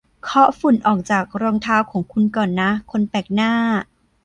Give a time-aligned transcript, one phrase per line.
[0.23, 3.51] เคาะฝุ่นออกจากรองเท้าของคุณก่อนนะ คนแปลกหน้า